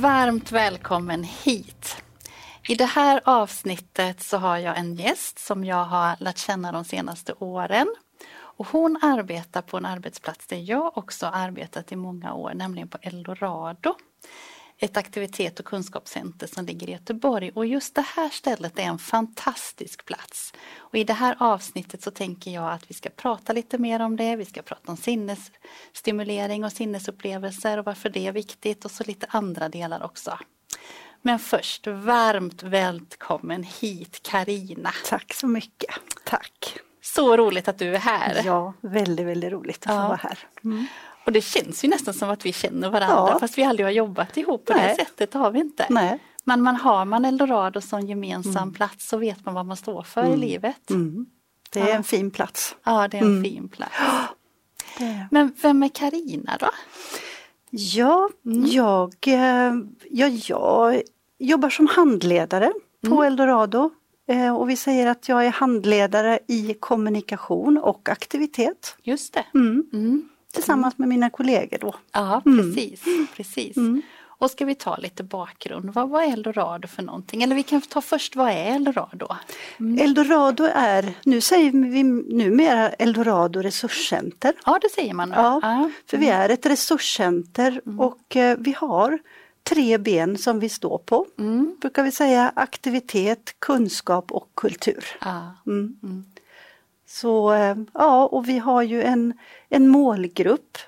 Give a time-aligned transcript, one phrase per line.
[0.00, 2.02] Varmt välkommen hit!
[2.68, 6.84] I det här avsnittet så har jag en gäst som jag har lärt känna de
[6.84, 7.86] senaste åren.
[8.32, 12.98] Och hon arbetar på en arbetsplats där jag också arbetat i många år, nämligen på
[13.02, 13.94] Eldorado.
[14.82, 18.98] Ett aktivitet och kunskapscenter som ligger i Göteborg och just det här stället är en
[18.98, 20.52] fantastisk plats.
[20.76, 24.16] Och I det här avsnittet så tänker jag att vi ska prata lite mer om
[24.16, 24.36] det.
[24.36, 29.26] Vi ska prata om sinnesstimulering och sinnesupplevelser och varför det är viktigt och så lite
[29.30, 30.38] andra delar också.
[31.22, 34.92] Men först, varmt välkommen hit Karina.
[35.06, 35.94] Tack så mycket.
[36.24, 36.78] Tack.
[37.02, 38.42] Så roligt att du är här.
[38.44, 40.02] Ja, väldigt, väldigt roligt att ja.
[40.02, 40.38] få vara här.
[40.64, 40.86] Mm.
[41.30, 43.38] Och det känns ju nästan som att vi känner varandra ja.
[43.38, 44.88] fast vi aldrig har jobbat ihop på Nej.
[44.88, 45.86] det sättet har vi inte.
[45.90, 46.18] Nej.
[46.44, 48.74] Men man har man Eldorado som gemensam mm.
[48.74, 50.32] plats så vet man vad man står för mm.
[50.32, 50.90] i livet.
[50.90, 51.26] Mm.
[51.70, 51.94] Det är ja.
[51.94, 52.76] en fin plats.
[52.84, 53.44] Ja, det är en mm.
[53.44, 53.94] fin plats.
[55.30, 56.70] Men vem är Karina då?
[57.70, 58.66] Ja, mm.
[58.66, 59.74] jag, eh,
[60.10, 61.02] ja, jag
[61.38, 62.72] jobbar som handledare
[63.08, 63.26] på mm.
[63.26, 63.90] Eldorado
[64.28, 68.96] eh, och vi säger att jag är handledare i kommunikation och aktivitet.
[69.02, 69.44] Just det.
[69.54, 69.84] Mm.
[69.92, 70.28] Mm.
[70.52, 71.94] Tillsammans med mina kollegor då.
[72.12, 73.04] Ja, precis.
[73.36, 73.76] precis.
[74.40, 77.42] Och ska vi ta lite bakgrund, vad var Eldorado för någonting?
[77.42, 79.28] Eller vi kan ta först, vad är Eldorado?
[79.80, 79.98] Mm.
[79.98, 84.54] Eldorado är, nu säger vi numera Eldorado resurscenter.
[84.66, 85.34] Ja det säger man nu.
[85.34, 85.90] Ja, ja.
[86.06, 88.00] För vi är ett resurscenter mm.
[88.00, 89.18] och eh, vi har
[89.62, 91.26] tre ben som vi står på.
[91.38, 91.76] Mm.
[91.80, 95.04] Brukar vi säga aktivitet, kunskap och kultur.
[95.20, 95.54] Ja.
[97.10, 99.34] Så eh, ja, och vi har ju en,
[99.68, 100.78] en målgrupp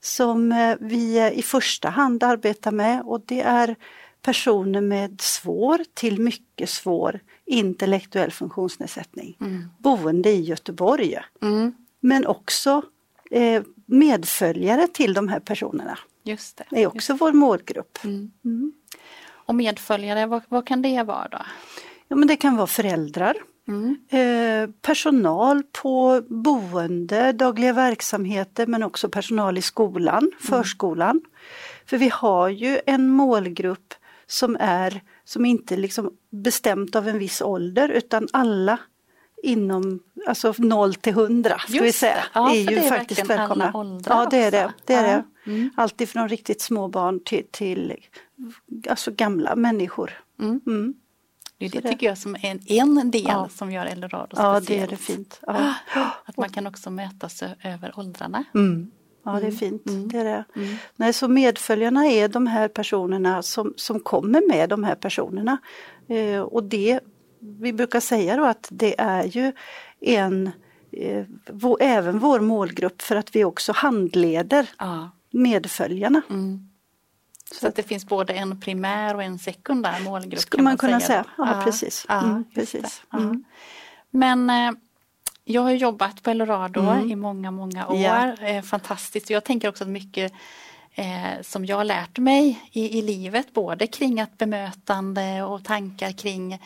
[0.00, 3.76] som eh, vi i första hand arbetar med och det är
[4.22, 9.36] personer med svår till mycket svår intellektuell funktionsnedsättning.
[9.40, 9.68] Mm.
[9.78, 11.18] Boende i Göteborg.
[11.42, 11.74] Mm.
[12.00, 12.82] Men också
[13.30, 15.98] eh, medföljare till de här personerna.
[16.22, 16.64] Just det.
[16.70, 17.98] Det är också vår målgrupp.
[18.04, 18.30] Mm.
[18.44, 18.72] mm.
[19.22, 21.38] Och medföljare, vad, vad, kan det vara då?
[22.08, 23.36] Ja, men det kan vara föräldrar,
[23.70, 23.96] mm.
[24.08, 30.32] eh, personal på boende, dagliga verksamheter men också personal i skolan, mm.
[30.38, 31.20] förskolan.
[31.86, 33.94] För vi har ju en målgrupp
[34.26, 38.78] som är som inte liksom bestämt av en viss ålder utan alla
[39.42, 42.24] inom alltså 0 till 100 ska vi säga.
[42.34, 43.72] Ja, är ju det är faktiskt välkomna.
[44.06, 44.72] Ja det är det.
[44.84, 45.22] det, är ja.
[45.44, 45.50] det.
[45.50, 45.70] Mm.
[45.76, 47.96] Alltifrån riktigt små barn till, till
[48.88, 50.10] alltså gamla människor.
[50.40, 50.94] Mm.
[51.60, 51.70] Mm.
[51.70, 53.48] Det, det tycker jag som är en, en del ja.
[53.48, 54.68] som gör Eldorado speciellt.
[54.68, 55.40] Ja det är det fint.
[55.46, 55.74] Ja.
[56.24, 58.44] Att man kan också mötas över åldrarna.
[58.54, 58.90] Mm.
[59.24, 59.58] Ja det är mm.
[59.58, 59.86] fint.
[59.88, 60.08] Mm.
[60.08, 60.44] Det är det.
[60.96, 65.58] Nej, så medföljarna är de här personerna som, som kommer med de här personerna.
[66.08, 67.00] Eh, och det
[67.40, 69.52] vi brukar säga då att det är ju
[70.00, 70.50] en,
[70.92, 75.10] eh, vår, även vår målgrupp för att vi också handleder ja.
[75.30, 76.22] medföljarna.
[76.30, 76.69] Mm.
[77.52, 80.40] Så, så att det finns både en primär och en sekundär målgrupp?
[80.40, 81.54] Skulle man, man, kunna säga, säga.
[81.54, 82.06] Ja, precis.
[82.08, 83.02] Ja, mm, precis.
[83.12, 83.44] Mm.
[84.10, 84.72] Men eh,
[85.44, 87.10] jag har jobbat på Eldorado mm.
[87.10, 87.96] i många, många år.
[87.96, 88.36] Ja.
[88.36, 89.30] Eh, fantastiskt.
[89.30, 90.32] Jag tänker också att mycket
[90.94, 96.12] eh, som jag har lärt mig i, i livet, både kring att bemötande och tankar
[96.12, 96.58] kring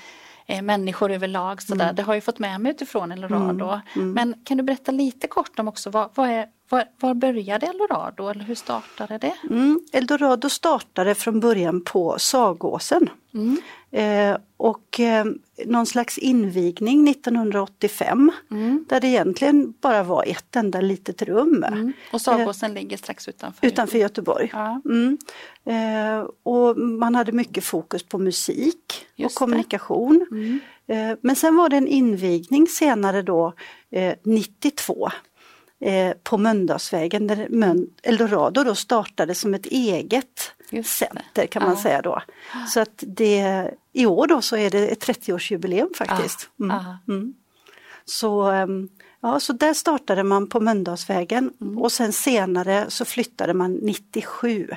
[0.47, 1.62] eh, människor överlag.
[1.62, 1.84] Sådär.
[1.84, 1.97] Mm.
[1.97, 3.65] Det har jag fått med mig utifrån Eldorado.
[3.65, 3.81] Mm.
[3.95, 4.12] Mm.
[4.12, 8.29] Men kan du berätta lite kort om också vad, vad är, var, var började Eldorado
[8.29, 9.35] eller hur startade det?
[9.51, 9.81] Mm.
[9.93, 13.11] Eldorado startade från början på Sagåsen.
[13.35, 13.59] Mm.
[13.91, 15.25] Eh, och eh,
[15.67, 18.85] någon slags invigning 1985 mm.
[18.89, 21.65] där det egentligen bara var ett enda litet rum.
[21.65, 21.93] Mm.
[22.13, 24.51] Och Sagåsen eh, ligger strax utanför, utanför Göteborg.
[24.53, 24.81] Ja.
[24.84, 25.19] Mm.
[25.65, 30.27] Eh, och man hade mycket fokus på musik Just och kommunikation.
[30.31, 30.60] Mm.
[30.87, 33.53] Eh, men sen var det en invigning senare då
[34.22, 35.10] 92
[35.84, 37.48] eh, på Mölndalsvägen där
[38.03, 40.53] Eldorado då startade som ett eget
[40.84, 41.83] center kan man ja.
[41.83, 42.22] säga då.
[42.69, 46.48] Så att det, i år då så är det ett 30-årsjubileum faktiskt.
[46.60, 46.77] Mm.
[47.09, 47.34] Mm.
[48.04, 48.89] Så, ehm,
[49.21, 51.78] ja, så där startade man på Mölndalsvägen mm.
[51.78, 54.71] och sen senare så flyttade man 97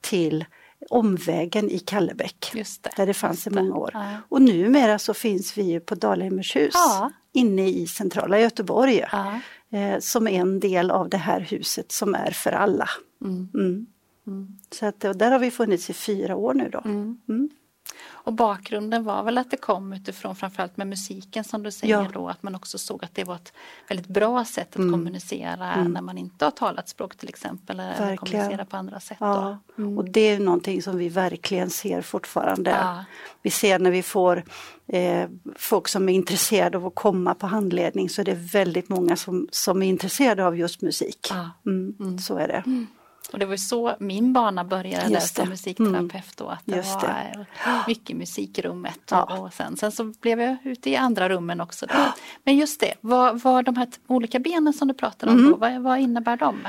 [0.00, 0.44] till
[0.90, 2.50] Omvägen i Kallebäck.
[2.52, 3.90] Det, där det fanns i många år.
[3.94, 4.16] Ja.
[4.28, 7.10] Och numera så finns vi på Dalhemmershus ja.
[7.32, 9.04] inne i centrala Göteborg.
[9.12, 9.40] Ja.
[9.74, 12.88] Eh, som en del av det här huset som är för alla.
[13.24, 13.48] Mm.
[13.54, 13.86] Mm.
[14.26, 14.58] Mm.
[14.70, 16.82] Så att, där har vi funnits i fyra år nu då.
[18.26, 18.32] Mm.
[18.32, 18.32] mm.
[18.32, 22.08] Och bakgrunden var väl att det kom utifrån framförallt med musiken som du säger ja.
[22.12, 23.52] då att man också såg att det var ett
[23.88, 24.92] väldigt bra sätt att mm.
[24.92, 25.92] kommunicera mm.
[25.92, 29.16] när man inte har talat språk till exempel eller kommunicera på andra sätt.
[29.20, 29.58] Ja.
[29.78, 29.98] Mm.
[29.98, 32.70] Och det är någonting som vi verkligen ser fortfarande.
[32.70, 33.04] Ja.
[33.42, 34.44] Vi ser när vi får
[34.86, 39.16] eh, folk som är intresserade av att komma på handledning så är det väldigt många
[39.16, 41.32] som, som är intresserade av just musik.
[41.66, 41.94] Mm.
[42.00, 42.18] Mm.
[42.18, 42.86] Så är det.
[43.34, 47.46] Och det var så min bana började som musikterapeut då, att det Just var det.
[47.86, 49.00] mycket musik i rummet.
[49.10, 49.38] Ja.
[49.38, 51.86] Och, sen, sen så blev jag ute i andra rummen också.
[51.86, 51.94] Då.
[52.44, 55.50] Men just det, vad, vad de här olika benen som du pratade om, mm.
[55.50, 56.68] då, vad, vad innebär de?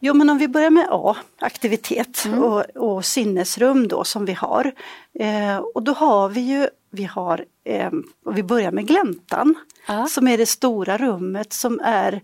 [0.00, 2.42] Jo men om vi börjar med A, aktivitet mm.
[2.42, 4.72] och, och, sinnesrum då som vi har.
[5.18, 7.90] Eh, och då har vi ju, vi har, eh,
[8.30, 9.54] vi börjar med gläntan
[9.86, 10.06] ja.
[10.06, 12.20] som är det stora rummet som är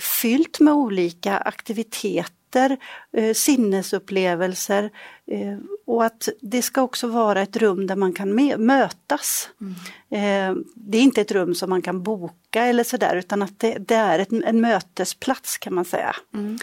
[0.00, 2.76] fyllt med olika aktiviteter möter
[3.12, 4.90] eh, sinnesupplevelser
[5.26, 9.48] eh, och att det ska också vara ett rum där man kan mötas.
[9.60, 9.74] Mm.
[10.10, 13.78] Eh, det är inte ett rum som man kan boka eller sådär utan att det,
[13.78, 16.16] det är ett, en mötesplats kan man säga.
[16.34, 16.58] Mm.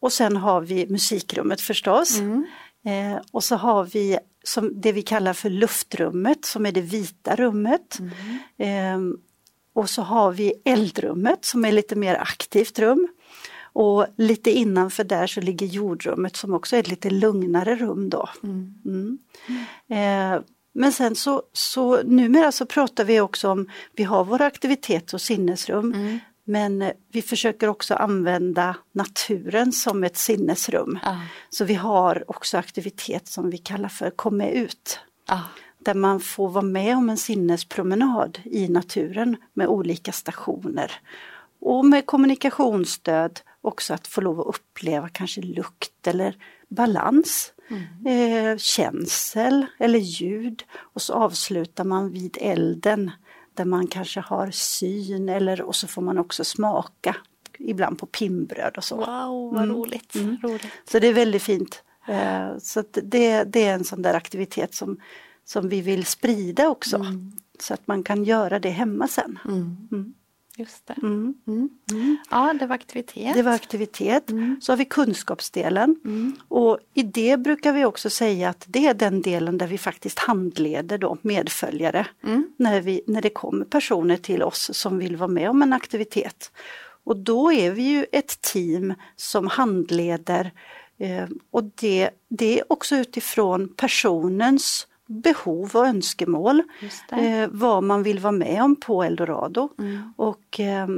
[0.00, 2.18] Och sen har vi musikrummet förstås.
[2.18, 2.44] Mm.
[2.84, 7.36] Eh, och så har vi som det vi kallar för luftrummet som är det vita
[7.36, 7.98] rummet.
[8.58, 9.10] Mm.
[9.12, 9.16] Eh,
[9.74, 13.08] och så har vi eldrummet som är lite mer aktivt rum.
[13.72, 18.28] Och lite innanför där så ligger jordrummet som också är ett lite lugnare rum då.
[18.42, 18.78] Mm.
[18.84, 19.18] Mm.
[19.88, 20.42] Eh,
[20.74, 25.20] men sen så, så numera så pratar vi också om, vi har våra aktivitets och
[25.20, 26.18] sinnesrum mm.
[26.44, 30.98] men vi försöker också använda naturen som ett sinnesrum.
[31.02, 31.16] Ah.
[31.50, 34.98] Så vi har också aktivitet som vi kallar för Kom med ut.
[35.26, 35.40] Ah.
[35.78, 40.92] Där man får vara med om en sinnespromenad i naturen med olika stationer.
[41.60, 46.36] Och med kommunikationsstöd också att få lov att uppleva kanske lukt eller
[46.68, 48.06] balans, mm.
[48.06, 53.10] eh, känsel eller ljud och så avslutar man vid elden
[53.54, 57.16] där man kanske har syn eller och så får man också smaka
[57.58, 58.96] ibland på pinnbröd och så.
[58.96, 59.76] Wow, vad mm.
[59.76, 60.14] roligt.
[60.14, 60.36] Mm.
[60.42, 60.66] roligt.
[60.90, 61.82] Så det är väldigt fint.
[62.08, 65.00] Eh, så det, det är en sån där aktivitet som,
[65.44, 66.96] som vi vill sprida också.
[66.96, 67.32] Mm.
[67.60, 69.38] Så att man kan göra det hemma sen.
[70.56, 70.94] Just det.
[71.02, 71.34] Mm.
[71.46, 71.68] Mm.
[71.90, 72.18] Mm.
[72.30, 73.34] Ja, det var aktivitet.
[73.34, 74.30] Det var aktivitet.
[74.30, 74.60] Mm.
[74.60, 76.36] Så har vi kunskapsdelen mm.
[76.48, 80.18] och i det brukar vi också säga att det är den delen där vi faktiskt
[80.18, 82.52] handleder då medföljare mm.
[82.56, 86.52] när, vi, när det kommer personer till oss som vill vara med om en aktivitet.
[87.04, 90.50] Och då är vi ju ett team som handleder
[90.98, 96.62] eh, och det, det är också utifrån personens behov och önskemål.
[97.12, 99.68] Eh, vad man vill vara med om på Eldorado.
[99.78, 100.12] Mm.
[100.16, 100.88] Och, eh,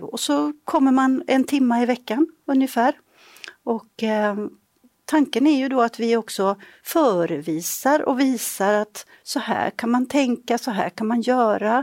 [0.00, 2.94] och så kommer man en timme i veckan ungefär.
[3.64, 4.36] Och eh,
[5.04, 10.06] tanken är ju då att vi också förevisar och visar att så här kan man
[10.06, 11.78] tänka, så här kan man göra.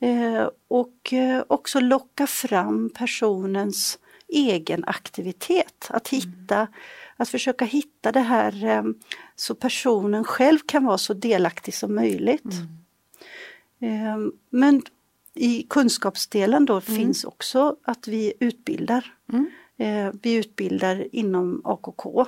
[0.00, 0.36] Mm.
[0.36, 3.98] Eh, och eh, också locka fram personens
[4.28, 5.86] egen aktivitet.
[5.90, 6.68] Att hitta mm
[7.18, 8.82] att försöka hitta det här eh,
[9.36, 12.52] så personen själv kan vara så delaktig som möjligt.
[13.80, 14.26] Mm.
[14.26, 14.82] Eh, men
[15.34, 16.82] i kunskapsdelen då mm.
[16.82, 19.14] finns också att vi utbildar.
[19.32, 19.50] Mm.
[19.76, 22.26] Eh, vi utbildar inom AKK,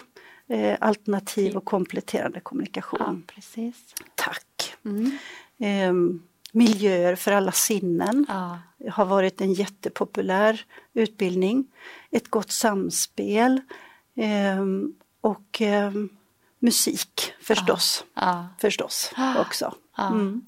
[0.79, 2.99] alternativ och kompletterande kommunikation.
[3.27, 3.95] Ja, precis.
[4.15, 4.75] Tack!
[4.85, 6.23] Mm.
[6.53, 8.59] Miljöer för alla sinnen ja.
[8.91, 11.67] har varit en jättepopulär utbildning.
[12.11, 13.61] Ett gott samspel,
[14.21, 15.93] Ehm, och eh,
[16.59, 18.05] musik förstås.
[18.15, 18.49] Ja.
[18.59, 19.75] Förstås också.
[19.99, 20.43] Mm.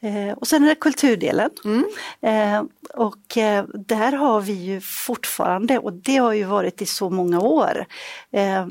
[0.00, 1.50] Eh, och sen är det kulturdelen.
[1.64, 1.84] Mm.
[2.20, 2.64] Eh,
[2.94, 7.40] och eh, där har vi ju fortfarande, och det har ju varit i så många
[7.40, 7.86] år,
[8.30, 8.66] eh,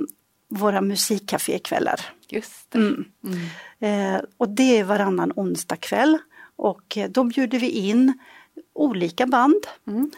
[0.49, 2.01] våra musikcafékvällar.
[2.27, 2.77] Just det.
[2.77, 3.05] Mm.
[3.23, 4.15] Mm.
[4.15, 6.17] Eh, och det är varannan onsdag kväll
[6.55, 8.13] och eh, då bjuder vi in
[8.73, 9.67] olika band.
[9.87, 10.11] Mm.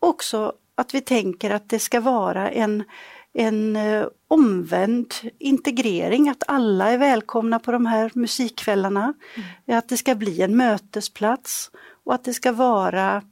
[0.00, 2.84] också att vi tänker att det ska vara en,
[3.32, 9.14] en eh, omvänd integrering, att alla är välkomna på de här musikkvällarna.
[9.34, 9.78] Mm.
[9.78, 11.70] Att det ska bli en mötesplats
[12.04, 13.22] och att det ska vara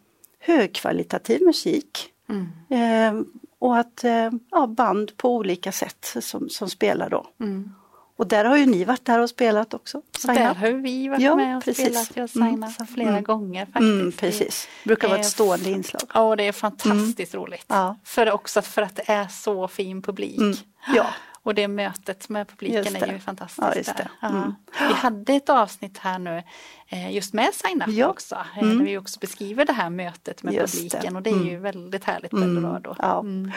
[0.40, 2.08] högkvalitativ musik.
[2.28, 2.48] Mm.
[2.68, 3.24] Eh,
[3.58, 7.26] och att eh, ja, band på olika sätt som, som spelar då.
[7.40, 7.70] Mm.
[8.16, 10.02] Och där har ju ni varit där och spelat också.
[10.18, 10.34] Signa.
[10.34, 11.84] Där har vi varit ja, med och precis.
[11.84, 12.10] spelat.
[12.14, 12.52] Jag mm.
[12.52, 12.94] signat mm.
[12.94, 13.24] flera mm.
[13.24, 13.80] gånger faktiskt.
[13.80, 14.68] Mm, precis.
[14.82, 16.02] Det brukar vara ett stående inslag.
[16.14, 17.46] Ja, det är fantastiskt mm.
[17.46, 17.64] roligt.
[17.68, 17.96] Ja.
[18.04, 20.38] För också för att det är så fin publik.
[20.38, 20.56] Mm.
[20.94, 21.06] Ja.
[21.46, 23.58] Och det mötet med publiken är ju fantastiskt.
[23.62, 24.08] Ja, just det.
[24.22, 24.54] Mm.
[24.80, 24.86] Ja.
[24.88, 26.42] Vi hade ett avsnitt här nu
[26.88, 28.06] eh, just med Sign Up Ja.
[28.08, 28.78] också, eh, Mm.
[28.78, 31.16] där vi också beskriver det här mötet med Just publiken det.
[31.16, 31.62] och det är ju Mm.
[31.62, 32.94] väldigt härligt på Mm, Eldorado.
[32.98, 33.20] ja.
[33.20, 33.50] Mm.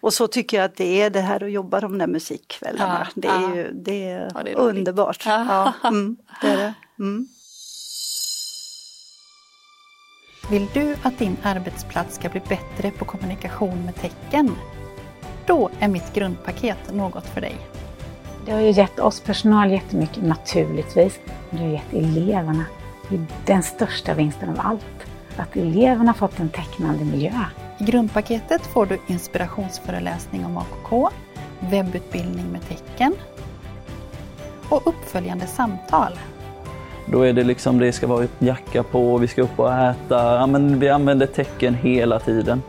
[0.00, 3.06] Och så tycker jag att det är det här att jobba de där musikkvällarna.
[3.14, 3.56] Ja, det är ja.
[3.56, 5.22] ju det är Ja, det är underbart.
[5.26, 5.72] Ja.
[5.82, 6.74] Ja, mm, det är det.
[6.98, 7.26] Mm.
[10.50, 14.56] Vill du att din arbetsplats ska bli bättre på kommunikation med tecken?
[15.46, 17.56] Då är mitt grundpaket något för dig.
[18.46, 21.20] Det har ju gett oss personal jättemycket naturligtvis.
[21.50, 22.64] Det har gett eleverna
[23.08, 25.06] det är den största vinsten av allt.
[25.36, 27.32] Att eleverna fått en tecknande miljö.
[27.78, 31.10] I grundpaketet får du inspirationsföreläsning om AKK,
[31.60, 33.14] webbutbildning med tecken
[34.68, 36.12] och uppföljande samtal.
[37.06, 40.34] Då är det liksom, det ska vara jacka på, vi ska upp och äta.
[40.34, 42.62] Ja, men vi använder tecken hela tiden.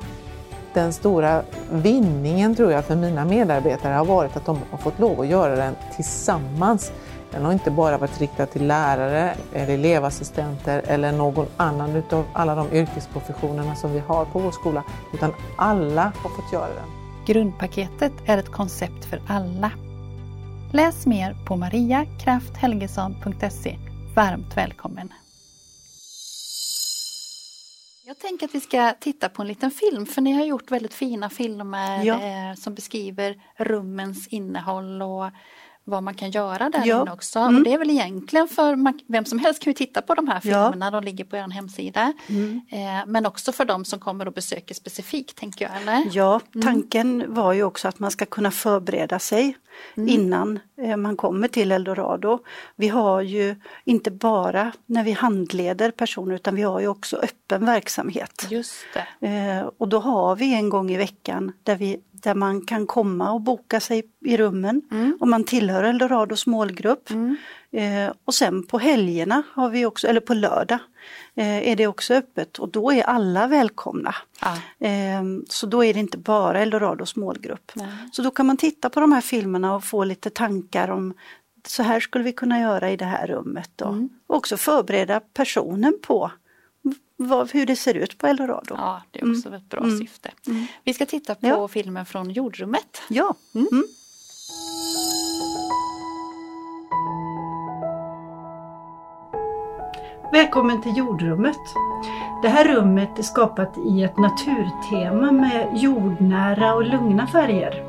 [0.76, 5.22] Den stora vinningen tror jag för mina medarbetare har varit att de har fått lov
[5.22, 6.92] att göra den tillsammans.
[7.32, 12.56] Den har inte bara varit riktad till lärare, eller elevassistenter eller någon annan utav alla
[12.56, 16.86] de yrkesprofessionerna som vi har på vår skola, utan alla har fått göra den.
[17.26, 19.72] Grundpaketet är ett koncept för alla.
[20.72, 23.78] Läs mer på mariakrafthelgesson.se.
[24.16, 25.10] Varmt välkommen!
[28.08, 30.94] Jag tänker att vi ska titta på en liten film för ni har gjort väldigt
[30.94, 32.14] fina filmer Ja.
[32.22, 35.26] eh, som beskriver rummens innehåll och
[35.88, 37.14] vad man kan göra där Ja.
[37.14, 37.40] också.
[37.40, 37.56] Mm.
[37.58, 40.28] Och det är väl egentligen för man, vem som helst kan ju titta på de
[40.28, 40.72] här Ja.
[40.72, 42.14] filmerna, de ligger på er hemsida.
[42.30, 42.62] Mm.
[42.72, 46.04] Eh, men också för de som kommer och besöker specifikt tänker jag, eller?
[46.12, 46.66] Ja, Mm.
[46.68, 49.58] tanken var ju också att man ska kunna förbereda sig
[49.98, 50.10] Mm.
[50.10, 52.40] innan eh, man kommer till Eldorado.
[52.76, 57.66] Vi har ju inte bara när vi handleder personer utan vi har ju också öppen
[57.66, 58.48] verksamhet.
[58.50, 58.76] Just.
[59.20, 63.32] Eh, och då har vi en gång i veckan där, vi, där man kan komma
[63.32, 65.18] och boka sig i rummen Mm.
[65.22, 67.10] om man tillhör Eldorados målgrupp.
[67.10, 67.38] Mm.
[67.72, 70.80] Eh, och sen på helgerna har vi också, eller på lördag,
[71.36, 74.16] eh, är det också öppet och då är alla välkomna.
[74.42, 74.88] Ja.
[74.88, 77.72] Eh, så då är det inte bara Eldorados målgrupp.
[77.76, 77.88] Nej.
[78.12, 81.14] Så då kan man titta på de här filmerna och få lite tankar om
[81.68, 83.70] så här skulle vi kunna göra i det här rummet.
[83.76, 83.86] Då.
[83.86, 84.10] Mm.
[84.28, 86.32] Och också förbereda personen på
[87.18, 88.76] vad, hur det ser ut på Eldorado.
[88.78, 89.98] Ja, det är också ett bra Mm.
[89.98, 90.32] syfte.
[90.48, 90.66] Mm.
[90.84, 91.68] Vi ska titta på Ja.
[91.68, 93.02] filmen från jordrummet.
[93.10, 93.36] Ja.
[93.56, 93.68] Mm.
[93.72, 93.84] Mm.
[100.32, 101.58] Välkommen till jordrummet.
[102.42, 107.84] Det här rummet är skapat i ett naturtema med jordnära och lugna färger.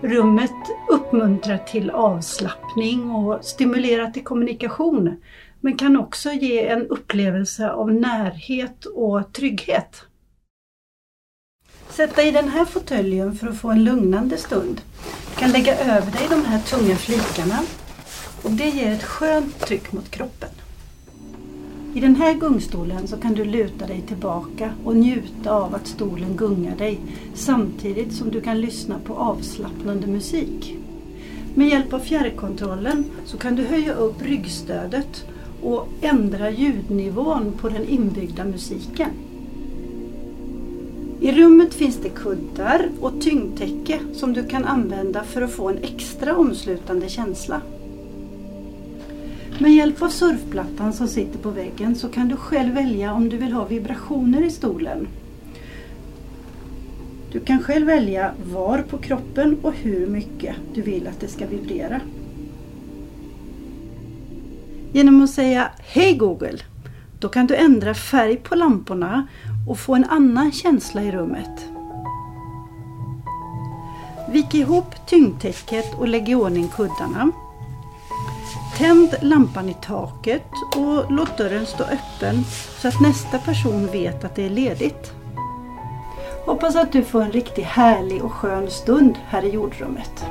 [0.00, 0.50] Rummet
[0.88, 5.16] uppmuntrar till avslappning och stimulerar till kommunikation
[5.64, 10.02] men kan också ge en upplevelse av närhet och trygghet.
[11.88, 14.80] Sätt dig i den här fåtöljen för att få en lugnande stund.
[15.30, 17.62] Du kan lägga över dig de här tunga flikarna
[18.42, 20.48] och det ger ett skönt tryck mot kroppen.
[21.94, 26.36] I den här gungstolen så kan du luta dig tillbaka och njuta av att stolen
[26.36, 27.00] gungar dig
[27.34, 30.76] samtidigt som du kan lyssna på avslappnande musik.
[31.54, 35.26] Med hjälp av fjärrkontrollen så kan du höja upp ryggstödet
[35.64, 39.10] och ändra ljudnivån på den inbyggda musiken.
[41.20, 45.78] I rummet finns det kuddar och tyngdtäcke som du kan använda för att få en
[45.78, 47.60] extra omslutande känsla.
[49.58, 53.36] Med hjälp av surfplattan som sitter på väggen så kan du själv välja om du
[53.36, 55.08] vill ha vibrationer i stolen.
[57.32, 61.46] Du kan själv välja var på kroppen och hur mycket du vill att det ska
[61.46, 62.00] vibrera.
[64.94, 66.58] Genom att säga Hej Google,
[67.18, 69.26] då kan du ändra färg på lamporna
[69.68, 71.68] och få en annan känsla i rummet.
[74.32, 77.30] Vik ihop tyngdtäcket och lägg i ordning kuddarna.
[78.76, 82.44] Tänd lampan i taket och låt dörren stå öppen
[82.80, 85.12] så att nästa person vet att det är ledigt.
[86.46, 90.24] Hoppas att du får en riktigt härlig och skön stund här i jordrummet.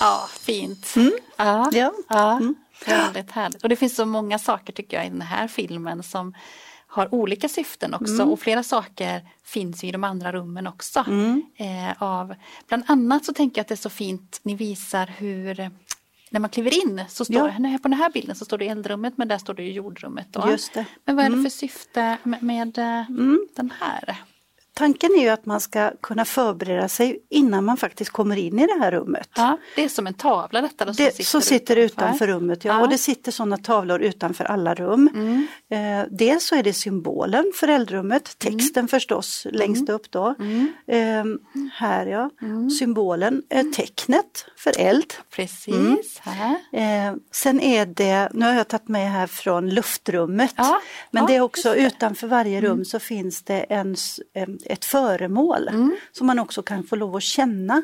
[0.00, 0.96] Ja, fint.
[0.96, 1.12] Mm.
[1.36, 1.92] Ja, Ja.
[2.08, 2.54] ja Mm.
[2.86, 3.62] väldigt härligt.
[3.62, 6.34] Och det finns så många saker tycker jag i den här filmen som
[6.86, 8.28] har olika syften också Mm.
[8.28, 11.04] och flera saker finns i de andra rummen också.
[11.08, 11.42] Mm.
[11.56, 12.34] Eh, av,
[12.68, 15.70] bland annat så tänker jag att det är så fint, ni visar hur
[16.30, 17.54] när man kliver in så står Ja.
[17.58, 20.26] det, på den här bilden så står det eldrummet men där står det jordrummet.
[20.32, 20.50] Då.
[20.50, 20.84] Just det.
[21.04, 21.44] Men vad är det Mm.
[21.44, 23.46] för syfte med, med eh, Mm.
[23.56, 24.16] den här?
[24.76, 28.66] Tanken är ju att man ska kunna förbereda sig innan man faktiskt kommer in i
[28.66, 29.28] det här rummet.
[29.36, 32.64] Ja, det är som en tavla detta då, som Det, sitter som sitter utanför rummet,
[32.64, 32.74] ja.
[32.74, 32.80] Ja.
[32.82, 35.10] Och det sitter sådana tavlor utanför alla rum.
[35.14, 35.46] Mm.
[35.70, 40.34] Eh, dels så är det symbolen för eldrummet, texten förstås längst upp då.
[40.38, 40.72] Mm.
[40.86, 41.24] Eh,
[41.72, 42.30] här ja,
[42.78, 45.14] symbolen, eh, tecknet för eld.
[45.30, 46.56] Precis, Mm.
[46.72, 50.80] Eh, sen är det, nu har jag tagit med här från luftrummet, Ja,
[51.10, 51.68] men ja, det är också.
[51.74, 51.86] Mm.
[51.86, 53.96] utanför varje rum så finns det en,
[54.34, 55.96] em, ett föremål Mm.
[56.12, 57.82] som man också kan få lov att känna.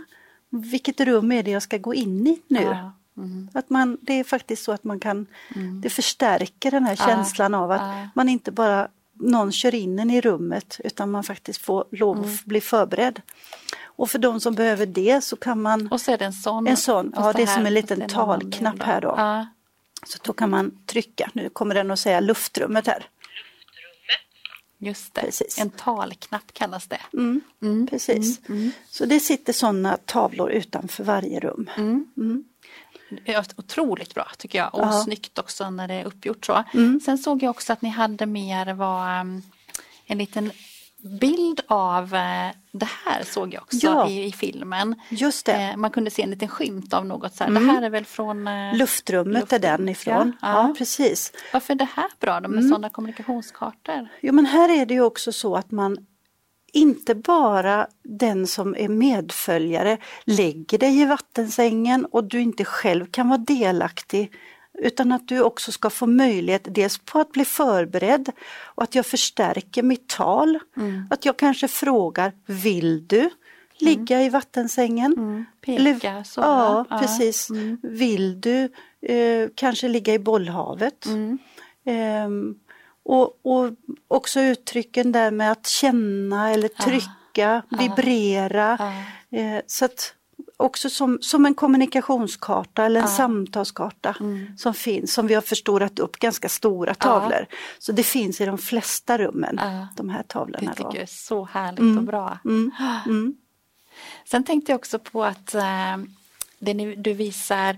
[0.51, 2.63] Vilket rum är det jag ska gå in i nu?
[2.63, 2.93] Ja.
[3.17, 3.49] Mm.
[3.55, 5.27] Att man, det är faktiskt så att man kan,
[5.83, 10.21] det förstärker den här känslan av att man inte bara någon kör in en i
[10.21, 12.37] rummet utan man faktiskt får lov att Mm.
[12.45, 13.21] bli förberedd.
[13.85, 16.67] Och för de som behöver det så kan man, Och så är det en sån.
[16.67, 19.15] En sån, ja, det är som en liten talknapp här då.
[20.07, 23.05] Så då kan man trycka, nu kommer den att säga luftrummet här.
[24.85, 25.59] Just det, Precis.
[25.59, 27.01] en talknapp kallas det.
[27.13, 27.87] Mm, Mm.
[27.87, 28.41] Precis.
[28.91, 31.71] Så det sitter sådana tavlor utanför varje rum.
[33.25, 34.91] Det är Otroligt bra tycker jag och Ja.
[34.93, 35.05] Mm.
[35.05, 36.65] snyggt också när det är uppgjort så.
[37.05, 39.43] Sen såg jag också att ni hade mer var um,
[40.07, 40.51] en liten
[41.03, 44.09] bild av eh, det här såg jag också Ja.
[44.09, 44.95] i, i filmen.
[45.09, 45.53] Just det.
[45.53, 47.51] Eh, man kunde se en liten skymt av något så här.
[47.51, 50.33] Det här är väl från eh, Luftrummet är den ifrån.
[50.43, 50.75] Ja, Ja, ja.
[50.79, 51.33] precis.
[51.53, 52.69] Varför är det här bra då med Mm.
[52.71, 54.09] sådana kommunikationskartor?
[54.21, 55.99] Jo men här är det ju också så att man
[56.75, 63.29] inte bara den som är medföljare lägger dig i vattensängen och du inte själv kan
[63.29, 64.33] vara delaktig
[64.79, 68.33] utan att du också ska få möjlighet dels på att bli förberedd
[68.65, 70.59] och att jag förstärker mitt tal.
[71.11, 73.31] Att jag kanske frågar, vill du
[73.79, 75.47] ligga i vattensängen?
[75.61, 76.99] Peka så, ja, ja.
[76.99, 77.49] precis.
[77.83, 81.07] Vill du eh, kanske ligga i bollhavet?
[81.07, 81.39] Mm.
[81.85, 82.55] Ehm,
[83.05, 83.71] och, och
[84.09, 88.77] också uttrycken där med att känna eller trycka, vibrera.
[89.31, 89.39] Ja.
[89.39, 90.15] Eh, så att
[90.57, 94.57] också som, som en kommunikationskarta eller en samtalskarta Mm.
[94.59, 97.47] som finns, som vi har förstorat upp ganska stora tavlor.
[97.79, 99.89] Så det finns i de flesta rummen, Ja.
[99.97, 100.71] de här Det tavlorna.
[100.73, 100.91] tycker Då.
[100.97, 102.39] jag är så härligt och bra.
[103.07, 103.35] Mm.
[104.25, 105.97] Sen tänkte jag också på att eh,
[106.59, 107.77] det ni, du visar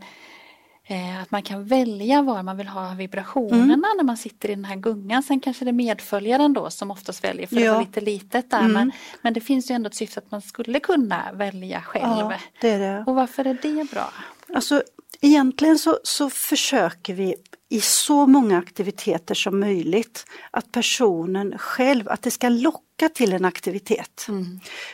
[0.87, 3.81] eh, att man kan välja var man vill ha vibrationerna Mm.
[3.97, 5.23] när man sitter i den här gungan.
[5.23, 7.71] Sen kanske det är medföljaren då som oftast väljer för det Ja.
[7.71, 7.75] Mm.
[7.79, 8.69] var lite litet där.
[8.69, 8.93] Men,
[9.23, 12.05] men det finns ju ändå ett syfte att man skulle kunna välja själv.
[12.05, 13.05] Ja, det är det.
[13.07, 14.13] Och varför är det bra?
[14.55, 14.83] Alltså,
[15.21, 17.35] egentligen så, så försöker vi
[17.69, 23.45] i så många aktiviteter som möjligt att personen själv, att det ska locka till en
[23.45, 24.27] aktivitet.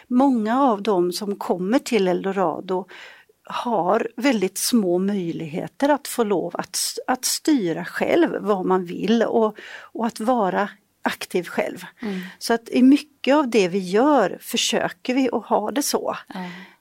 [0.09, 2.87] Många av dem som kommer till Eldorado
[3.45, 9.57] har väldigt små möjligheter att få lov att, att styra själv vad man vill och,
[9.81, 10.69] och att vara
[11.03, 11.85] aktiv själv.
[12.39, 16.17] Så att i mycket av det vi gör försöker vi att ha det så.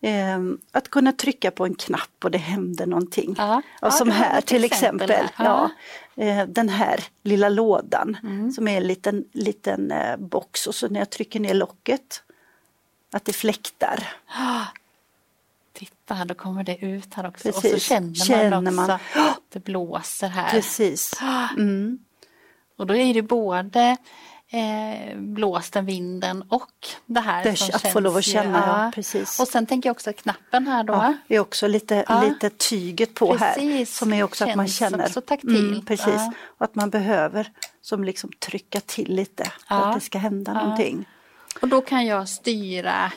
[0.02, 3.36] Ehm, att kunna trycka på en knapp och det händer någonting.
[3.38, 3.45] Ja.
[3.45, 5.32] Ja, Ja, som har här till exempel exempel.
[5.38, 5.69] Ja.
[6.15, 8.52] Eh, Den här lilla lådan Mm.
[8.52, 12.24] som är en liten, liten eh, box och så när jag trycker ner locket
[13.12, 14.04] att det fläktar.
[16.15, 17.48] Här, då kommer det ut här också.
[17.50, 17.84] Och så Precis.
[17.84, 20.50] känner man Känner också att det blåser här.
[20.50, 21.13] Precis.
[21.58, 22.00] Mm.
[22.78, 23.98] Och då är det både
[24.52, 26.72] eh, blåsten, vinden och
[27.06, 28.91] det här Det, som att känns få lov att känna, ja.
[28.95, 29.39] precis.
[29.39, 30.93] Och sen tänker jag också knappen här då.
[30.93, 32.24] Ja, det är också lite, Ja.
[32.24, 33.98] lite tyget på här Precis.
[33.98, 35.06] som är också att man Känns känner.
[35.06, 35.60] också taktilt.
[35.72, 36.08] Mm, precis.
[36.08, 36.34] Ja.
[36.58, 39.86] Och att man behöver som liksom trycka till lite för Ja.
[39.86, 40.62] att det ska hända Ja.
[40.62, 41.06] någonting.
[41.62, 43.12] Och då kan jag styra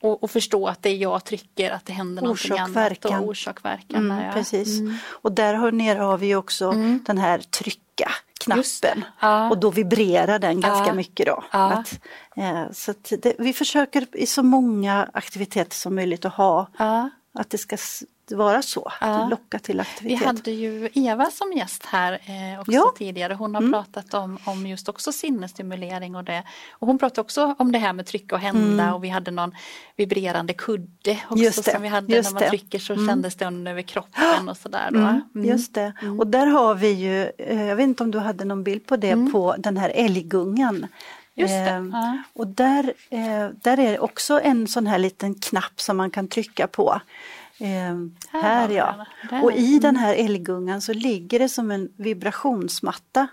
[0.00, 2.76] och, och förstå att det är jag trycker, att det händer någonting annat.
[3.22, 4.10] Och orsak, verkan.
[4.10, 4.32] Mm, ja.
[4.32, 4.78] Precis.
[4.80, 4.96] Mm.
[5.08, 6.72] Och där har- nere har vi också
[7.06, 8.10] den här trycka
[8.40, 9.50] knappen Ja.
[9.50, 10.94] och då vibrerar den ganska Ja.
[10.94, 11.44] mycket då.
[11.50, 12.00] Att,
[12.36, 16.66] eh, så det, vi försöker i så många aktiviteter som möjligt att ha
[17.34, 17.76] att det ska
[18.32, 19.28] vara så, Ja.
[19.28, 20.26] locka till Vi aktivitet.
[20.26, 22.80] hade ju Eva som gäst här eh, också Ja.
[22.82, 22.94] Mm.
[22.98, 23.34] tidigare.
[23.34, 26.42] Hon har pratat om, om just också sinnesstimulering och det.
[26.72, 29.52] Och hon pratade också om det här med trycka och hända och vi hade någon
[29.96, 31.44] vibrerande kudde också Mm.
[31.44, 34.56] Just det, som vi hade just när man trycker så kändes det över kroppen och
[34.56, 34.88] sådär.
[34.88, 35.48] Mm, Mm.
[35.48, 35.92] Just det.
[36.18, 38.96] Och där har vi ju, eh, jag vet inte om du hade någon bild på
[38.96, 40.76] det, på den här älggungan.
[40.76, 40.88] Mm.
[41.34, 42.18] Just det, Ehm, ja.
[42.32, 46.28] Och där, eh, där är det också en sån här liten knapp som man kan
[46.28, 47.00] trycka på.
[47.60, 49.06] Ehm, Här ja.
[49.30, 49.42] den.
[49.42, 53.28] Och i den här älggungan så ligger det som en vibrationsmatta.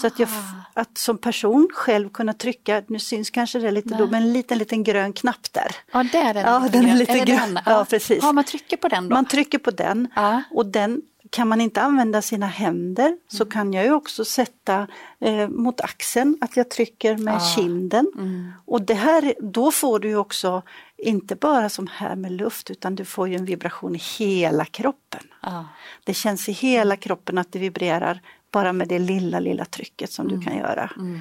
[0.00, 0.56] Så att jag Aha.
[0.74, 4.58] att som person själv kunna trycka, nu syns kanske det lite då, men en liten
[4.58, 5.76] liten grön knapp där.
[5.92, 6.42] Ja, där är den.
[6.42, 7.58] Ja, den är lite det grön.
[7.66, 8.18] Ja, precis.
[8.22, 9.14] Ja, man trycker på den då.
[9.14, 10.42] Man trycker på den Ja.
[10.50, 13.50] och den kan man inte använda sina händer så Mm.
[13.50, 14.86] kan jag ju också sätta
[15.20, 17.40] eh, mot axeln, att jag trycker med Ah.
[17.56, 18.06] kinden.
[18.18, 18.52] Mm.
[18.66, 20.62] Och det här, då får du också,
[21.02, 25.22] inte bara som här med luft, utan du får ju en vibration i hela kroppen.
[25.42, 25.66] Ja.
[26.04, 30.28] Det känns i hela kroppen att det vibrerar bara med det lilla, lilla trycket som
[30.28, 30.90] du kan göra.
[30.96, 31.20] Mm.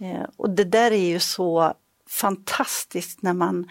[0.00, 1.74] Eh, och det där är ju så
[2.10, 3.70] fantastiskt när man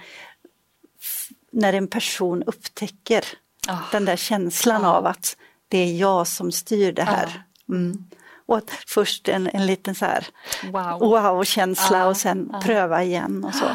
[1.51, 3.23] när en person upptäcker
[3.69, 3.77] Ah.
[3.91, 4.87] den där känslan Ja.
[4.89, 7.43] av att det är jag som styr det här.
[7.69, 8.05] Mm.
[8.45, 10.27] Och att först en, en liten så här
[10.71, 10.99] Wow.
[10.99, 12.61] wow-känsla Ja, och sen ja.
[12.61, 13.65] pröva igen och så.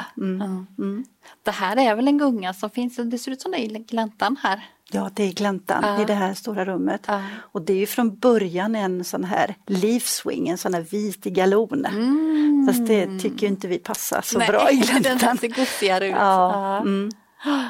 [1.46, 1.55] Mm.
[1.62, 1.78] Mm.
[1.78, 3.85] Det här är väl en gunga som finns, det ser ut som det är i
[3.88, 4.61] gläntan här.
[4.94, 6.02] Ja, det är gläntan Ja.
[6.02, 7.00] i det här stora rummet.
[7.07, 7.20] Ja.
[7.52, 11.87] Och det är ju från början en sån här leafswing, en sån här vit galon.
[11.87, 12.64] Mm.
[12.66, 15.38] Fast det tycker ju inte vi passar så Nej, bra i Den gläntan.
[15.38, 16.12] ser gossigare ut.
[16.12, 16.81] Ja, Ja.
[16.81, 17.11] mm.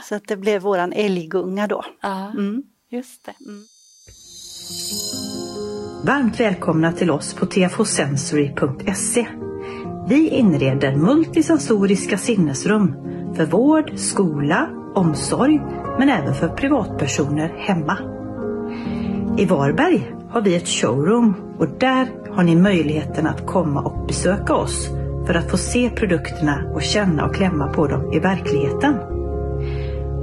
[0.04, 1.85] Så att det blev våran älggunga då.
[2.02, 2.62] Mm.
[2.90, 3.32] just det.
[6.04, 9.26] Varmt välkomna till oss på tfhsensory.se.
[10.08, 12.94] Vi inreder multisensoriska sinnesrum
[13.37, 15.61] för vård, skola, omsorg
[15.99, 17.99] men även för privatpersoner hemma.
[19.38, 24.55] I Varberg har vi ett showroom och där har ni möjligheten att komma och besöka
[24.55, 24.88] oss
[25.27, 28.95] för att få se produkterna och känna och klämma på dem i verkligheten.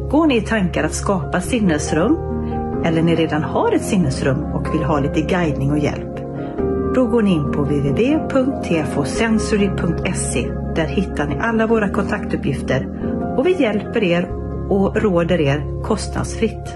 [0.10, 2.18] Går ni i tankar att skapa sinnesrum
[2.86, 6.20] eller ni redan har ett sinnesrum och vill ha lite guidning och hjälp?
[6.96, 12.99] Då går ni in på www.tfosensory.se Där hittar ni alla våra kontaktuppgifter
[13.40, 14.30] och vi hjälper er
[14.70, 16.74] och råder er kostnadsfritt.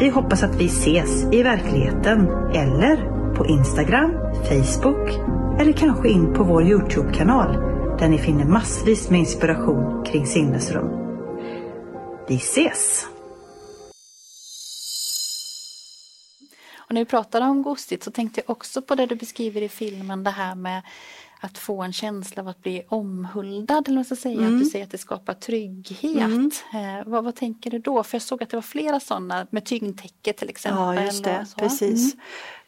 [0.00, 2.96] Vi hoppas att vi ses i verkligheten eller
[3.34, 4.10] på Instagram,
[4.48, 5.10] Facebook
[5.60, 7.52] eller kanske in på vår Youtube-kanal
[7.98, 10.88] där ni finner massvis med inspiration kring sinnesrum.
[12.28, 13.06] Vi ses!
[16.76, 19.68] Och när vi pratade om gostigt så tänkte jag också på det du beskriver i
[19.68, 20.82] filmen, det här med
[21.40, 23.88] att få en känsla av att bli omhuldad.
[23.88, 26.64] Eller vad jag ska säga, att du säger att det skapar trygghet.
[26.74, 28.02] Eh, vad, vad tänker du då?
[28.02, 30.96] För jag såg att det var flera sådana med tyngdtäcke till exempel.
[30.96, 32.16] Ja, just det, och precis.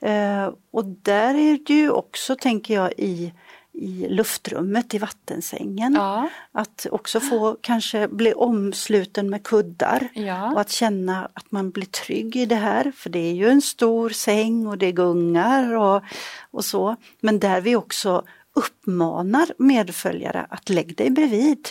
[0.00, 3.33] Eh, och där är det ju också, tänker jag, i,
[3.72, 5.94] i luftrummet, i vattensängen.
[5.94, 6.28] Ja.
[6.52, 10.52] Att också få kanske bli omsluten med kuddar Ja.
[10.52, 12.92] och att känna att man blir trygg i det här.
[12.96, 16.02] För det är ju en stor säng och det gungar och,
[16.50, 16.96] och så.
[17.20, 21.68] Men där vi också uppmanar medföljare att lägg dig bredvid.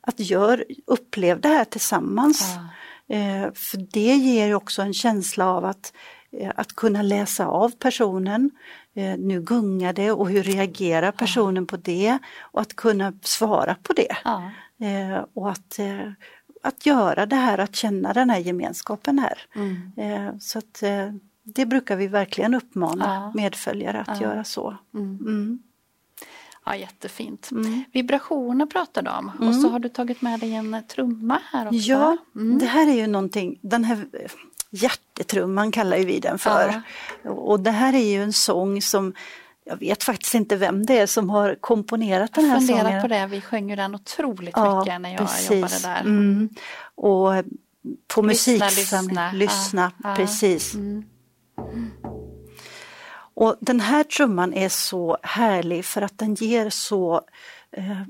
[0.00, 2.56] Att gör, upplev det här tillsammans.
[3.08, 5.92] Eh, för det ger också en känsla av att,
[6.32, 8.50] eh, att kunna läsa av personen.
[8.94, 12.18] Eh, nu gungar det och hur reagerar personen på det?
[12.40, 14.16] Och att kunna svara på det.
[14.24, 14.50] Ja.
[14.86, 16.12] Eh, och att, eh,
[16.62, 19.38] att göra det här, att känna den här gemenskapen här.
[19.54, 19.92] Mm.
[19.96, 20.82] Eh, så att
[21.42, 23.32] det brukar vi verkligen uppmana Ja.
[23.34, 24.76] medföljare att göra så.
[24.94, 25.58] Mm.
[26.66, 26.78] Mm.
[26.80, 27.48] Ja, jättefint.
[27.50, 27.84] Mm.
[27.92, 31.76] Vibrationer pratar du om och så har du tagit med dig en trumma här också.
[31.78, 32.58] Ja, Mm.
[32.58, 34.06] det här är ju någonting, den här
[34.70, 36.82] hjärtetrumman kallar ju vi den för.
[37.24, 39.12] Och det här är ju en sång som
[39.64, 43.02] jag vet faktiskt inte vem det är som har komponerat den här Jag funderar sången.
[43.02, 45.50] på det, vi sjöng ju den otroligt Ja, mycket när jag precis.
[45.50, 46.00] jobbade där.
[46.00, 46.48] Mm.
[46.94, 47.32] Och
[48.14, 49.32] på Lyssna, musiksamling, lyssna.
[49.32, 50.16] lyssna, Ja, ja.
[50.16, 50.74] precis.
[50.74, 51.04] Mm.
[53.36, 57.20] Och den här trumman är så härlig för att den ger så
[57.70, 58.02] eh,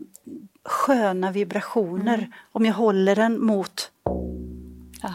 [0.64, 2.18] sköna vibrationer.
[2.18, 2.32] Mm.
[2.52, 3.90] Om jag håller den mot
[5.02, 5.14] Ja.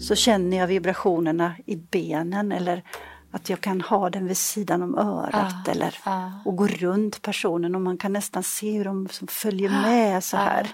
[0.00, 2.82] så känner jag vibrationerna i benen eller
[3.30, 5.98] att jag kan ha den vid sidan om örat Ja, eller
[6.44, 10.68] och gå runt personen och man kan nästan se hur de följer med så här.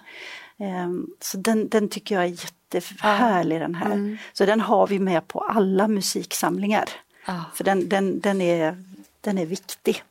[0.59, 3.87] Ehm, Så den, den tycker jag är jättehärlig den här.
[3.93, 4.19] Mm.
[4.33, 6.89] Så den har vi med på alla musiksamlingar.
[7.27, 7.45] Ja.
[7.55, 8.85] För den, den, den, är,
[9.21, 10.03] den är viktig.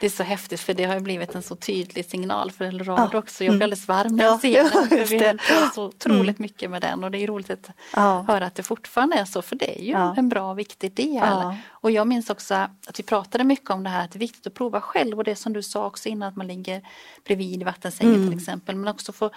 [0.00, 3.08] Det är så häftigt för det har ju blivit en så tydlig signal för Eldorado
[3.12, 3.18] Ja.
[3.18, 3.44] också.
[3.44, 3.64] Jag blir Mm.
[3.66, 4.88] alldeles varm när Ja, jag ser ja, den.
[4.88, 8.24] För just vi på så otroligt mycket med den och det är roligt att Ja.
[8.28, 10.14] höra att det fortfarande är så för det är ju Ja.
[10.16, 11.14] en bra och viktig del.
[11.14, 11.56] Ja.
[11.70, 14.46] Och jag minns också att vi pratade mycket om det här att det är viktigt
[14.46, 16.82] att prova själv och det som du sa också innan att man ligger
[17.24, 18.30] bredvid i vattensängen Mm.
[18.30, 19.30] till exempel men också få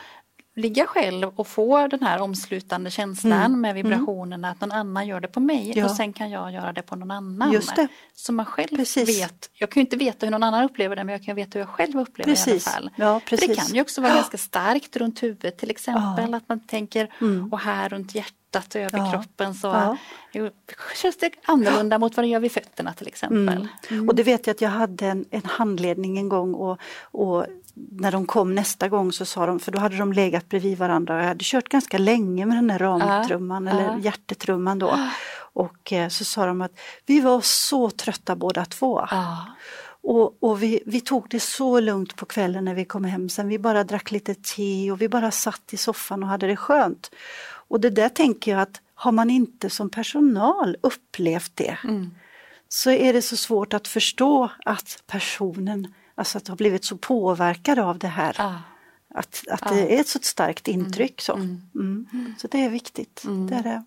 [0.56, 5.28] ligga själv och få den här omslutande känslan med vibrationerna att någon annan gör det
[5.28, 5.78] på mig Mm.
[5.78, 5.86] Ja.
[5.86, 7.52] och sen kan jag göra det på någon annan.
[7.52, 7.88] Just det.
[8.14, 9.22] Så man själv Precis.
[9.22, 11.50] vet, jag kan ju inte veta hur någon annan upplever det men jag kan veta
[11.54, 12.68] hur jag själv upplever det i Precis.
[12.68, 12.90] alla fall.
[12.96, 13.66] Ja, För det precis.
[13.68, 17.54] kan ju också vara ganska starkt runt huvudet till exempel att man tänker Mm.
[17.54, 19.12] och här runt hjärtat och över Ja.
[19.12, 19.98] kroppen så Ja.
[20.34, 20.50] jo,
[20.96, 23.68] känns det annorlunda mot vad det gör vid fötterna till exempel.
[23.90, 24.10] Mm.
[24.10, 28.12] Och det vet jag att jag hade en, en handledning en gång och, och när
[28.12, 31.22] de kom nästa gång så sa de, för då hade de legat bredvid varandra och
[31.22, 33.98] jag hade kört ganska länge med den där ramtrumman Ja, eller ja.
[34.00, 35.10] hjärtetrumman då.
[35.54, 36.72] Och eh, så sa de att
[37.06, 39.08] vi var så trötta båda två.
[40.02, 43.48] Och, och vi, vi tog det så lugnt på kvällen när vi kom hem sen.
[43.48, 47.12] Vi bara drack lite te och vi bara satt i soffan och hade det skönt.
[47.68, 51.78] Och det där tänker jag att har man inte som personal upplevt det
[52.70, 57.80] så är det så svårt att förstå att personen alltså att har blivit så påverkad
[57.80, 58.36] av det här.
[58.38, 58.62] Ja.
[59.16, 61.22] Att, att det är ett så starkt intryck.
[61.22, 62.36] Så, mm.
[62.38, 63.24] så det är viktigt.
[63.50, 63.84] Det är det.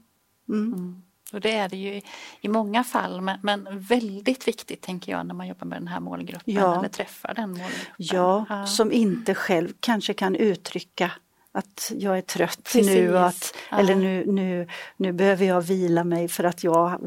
[0.48, 1.02] Mm.
[1.32, 2.00] Och det är det ju
[2.40, 6.00] i- många fall men, men väldigt viktigt tänker jag när man jobbar med den här
[6.00, 6.78] målgruppen Ja.
[6.78, 7.76] eller träffar den målgruppen.
[7.96, 11.10] Ja, som inte själv kanske kan uttrycka
[11.58, 12.86] att jag är trött Precis.
[12.86, 13.78] nu, att, Ja.
[13.78, 17.00] eller nu, nu, nu behöver jag vila mig för att jag,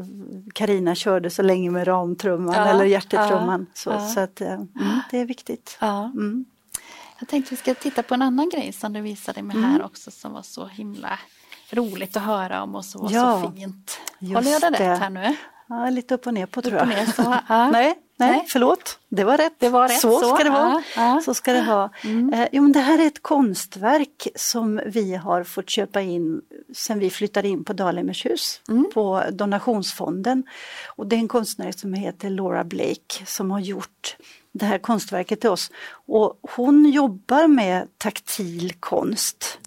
[0.54, 3.66] Karina körde så länge med ramtrumman Ja, eller hjärtetrumman.
[3.74, 4.08] Så, ja.
[4.08, 4.68] så att, eh, mm,
[5.10, 5.78] det är viktigt.
[5.80, 6.44] Mm.
[7.18, 10.10] Jag tänkte vi ska titta på en annan grej som du visade mig här också
[10.10, 11.18] som var så himla
[11.70, 14.00] roligt att höra om och så, så fint.
[14.20, 15.36] Håller jag det rätt här nu?
[15.66, 16.88] Ja, lite upp och ner på tror jag.
[16.88, 17.70] ner så, ja.
[17.72, 18.98] nej, nej, förlåt.
[19.08, 19.54] Det var rätt.
[19.58, 20.82] Det var rätt, Så, så, ska det vara.
[20.96, 21.20] ja, ja.
[21.24, 21.90] Så ska det vara.
[22.32, 26.40] Eh, jo, men det här är ett konstverk som vi har fått köpa in
[26.74, 28.60] sen vi flyttade in på Dalimmershus
[28.94, 30.44] på donationsfonden.
[30.96, 34.16] Och det är en konstnär som heter Laura Blake som har gjort
[34.52, 35.70] det här konstverket till oss.
[36.06, 39.58] Och hon jobbar med taktil konst.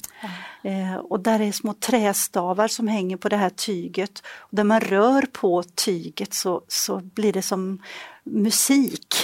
[0.64, 4.24] Eh, och där är små trästavar som hänger på det här tyget.
[4.38, 7.82] Och där man rör på tyget så, så blir det som
[8.26, 9.16] musik.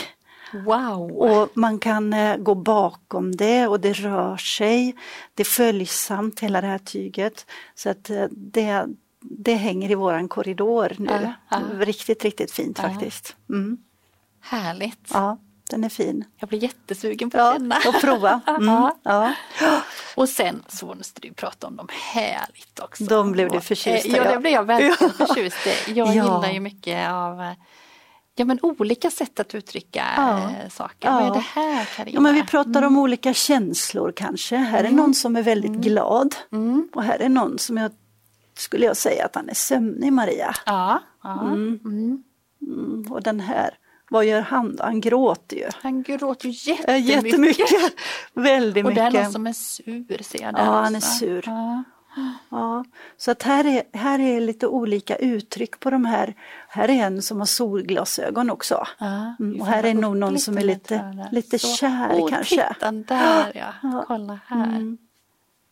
[0.66, 1.12] Wow!
[1.12, 4.96] Och man kan eh, gå bakom det och det rör sig.
[5.34, 7.46] Det är följsamt hela det här tyget.
[7.76, 8.86] Så att eh, det,
[9.22, 11.10] det hänger i våran korridor nu.
[11.22, 11.86] Ja, ja.
[11.86, 13.36] Riktigt, riktigt fint faktiskt.
[13.50, 13.78] Mm.
[14.42, 15.10] Härligt!
[15.14, 15.38] Ja,
[15.70, 16.24] den är fin.
[16.38, 17.78] Jag blir jättesugen på Ja, denna.
[17.88, 18.42] och prova.
[18.48, 18.90] Mm.
[19.04, 19.34] Ja.
[20.16, 23.04] Och sen så måste du prata om dem härligt också.
[23.04, 24.32] De blev du Och, förtjust i, eh, Ja, ja.
[24.32, 25.92] det blev jag verkligen förtjust i.
[25.94, 26.14] Jag Ja.
[26.14, 27.52] gillar ju mycket av eh,
[28.36, 30.38] ja, men olika sätt att uttrycka Ja.
[30.38, 31.12] eh, saker.
[31.12, 31.34] Vad är Ja.
[31.34, 32.16] det här Carina?
[32.16, 34.56] Ja, men vi pratar om olika känslor kanske.
[34.58, 36.36] Här är någon som är väldigt glad
[36.94, 37.92] och här är någon som jag
[38.58, 40.56] skulle jag säga att han är sömnig Maria.
[40.66, 41.42] Ja, ja.
[41.42, 42.24] Mm,
[43.10, 43.78] Och den här,
[44.10, 44.84] vad gör han då?
[44.84, 45.70] Han gråter ju.
[45.84, 47.26] Han gråter ju Ja, jättemycket.
[47.26, 47.94] Jättemycket.
[48.34, 49.24] Väldigt Och det är mycket.
[49.24, 51.10] någon som är sur ser jag där Ja, han är också.
[51.18, 51.44] sur.
[52.50, 52.86] Ja.
[53.18, 56.34] Så att här är, här är lite olika uttryck på de här.
[56.68, 58.88] Här är en som har solglasögon också.
[59.00, 61.68] Ja, Mm, och här är nog någon som är lite- lite Så.
[61.68, 62.74] kär Åh, kanske.
[62.74, 63.52] Titta där
[63.84, 64.04] Ja.
[64.08, 64.64] kolla här.
[64.66, 64.98] Mm.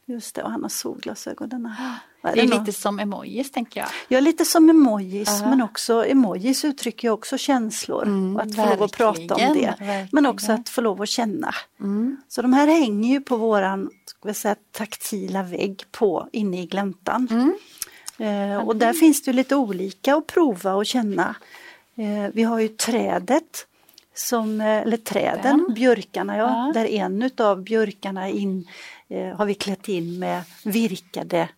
[0.06, 1.50] Just det, och han har solglasögon.
[1.50, 1.96] Den här.
[2.22, 3.90] Det är lite som emojis tänker jag.
[4.08, 5.50] Ja, lite som emojis, Ja.
[5.50, 8.04] men också emojis uttrycker ju också känslor.
[8.04, 9.66] Mm, och att få lov att prata om det.
[9.80, 10.08] verkligen.
[10.12, 11.56] Men också att få lov att känna.
[11.80, 12.18] Mm.
[12.28, 13.90] Så de här hänger ju på våran
[14.34, 17.28] säga, taktila vägg på inne i gläntan.
[17.32, 17.54] Mm.
[18.18, 21.36] Eh, och där finns det lite olika att prova och känna.
[21.96, 23.66] Eh, vi har ju trädet,
[24.16, 25.74] som, eh, eller träden, Den.
[25.74, 26.72] björkarna, ja, Ja.
[26.82, 28.68] där en utav björkarna in,
[29.10, 31.50] eh, har vi klätt in med virkade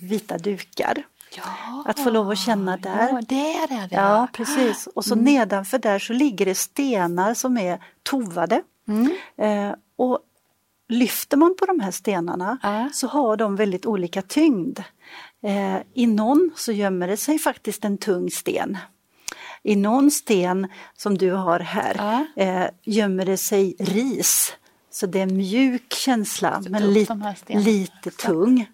[0.00, 1.02] vita dukar.
[1.36, 3.08] Ja, Att få lov att känna där.
[3.12, 3.94] Ja, där är det.
[3.96, 4.86] Ja, precis.
[4.94, 8.62] Och så nedanför där så ligger det stenar som är tovade.
[8.88, 9.10] Mm.
[9.36, 10.18] Eh, och
[10.88, 12.88] lyfter man på de här stenarna Ja.
[12.92, 14.78] så har de väldigt olika tyngd.
[15.42, 18.78] Eh, I någon så gömmer det sig faktiskt en tung sten.
[19.62, 21.94] I någon sten som du har här
[22.36, 22.42] Ja.
[22.44, 24.52] eh, gömmer det sig ris.
[25.00, 27.06] Så det är en mjuk känsla men li-
[27.48, 28.70] lite tung.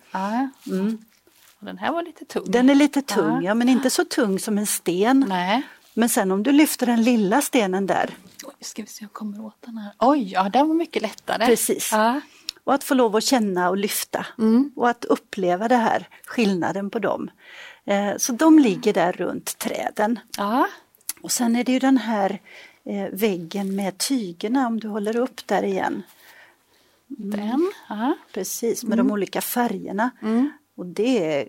[1.59, 2.45] Och den här var lite tung.
[2.47, 3.55] Den är lite tung, Ja.
[3.55, 5.25] men inte så tung som en sten.
[5.29, 5.63] Nej.
[5.95, 9.45] Men sen om du lyfter den lilla stenen där Oj, ska vi se jag kommer
[9.45, 9.93] åt den här.
[9.99, 11.47] Oj, ja den var mycket lättare.
[11.47, 11.89] Precis.
[11.93, 12.21] Ja.
[12.65, 14.73] och att få lov att känna och lyfta Mm.
[14.77, 17.31] och att uppleva det här, skillnaden på dem.
[17.85, 20.19] Eh, så de ligger där runt träden.
[20.37, 20.67] ja.
[21.23, 22.41] Och sen är det ju den här
[22.87, 26.03] eh, väggen med tygerna om du håller upp där igen.
[27.07, 27.73] Den.
[27.89, 28.15] Ja.
[28.33, 29.07] Precis, med Mm.
[29.07, 30.11] de olika färgerna.
[30.77, 31.49] Och det är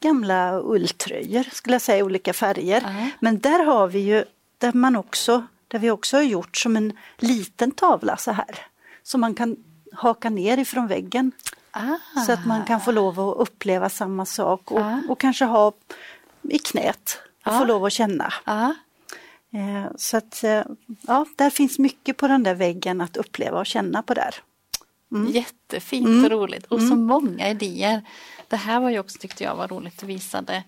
[0.00, 2.80] gamla ulltröjor skulle jag säga, olika färger.
[2.84, 3.10] Ja.
[3.20, 4.24] Men där har vi ju,
[4.58, 8.58] där man också, där vi också har gjort som en liten tavla så här.
[9.02, 9.56] Som man kan
[9.92, 11.32] haka ner ifrån väggen.
[11.70, 12.20] Ah.
[12.26, 15.00] Så att man kan få lov att uppleva samma sak och, Ja.
[15.08, 15.72] och kanske ha
[16.42, 17.58] i knät och Ja.
[17.58, 18.32] få lov att känna.
[18.44, 18.74] Ja.
[19.52, 20.62] Eh, Så att eh,
[21.06, 24.34] ja, där finns mycket på den där väggen att uppleva och känna på där.
[25.28, 26.24] Jättefint Mm.
[26.24, 28.02] och roligt och så många idéer.
[28.48, 30.62] Det här var ju också tyckte jag var roligt och visade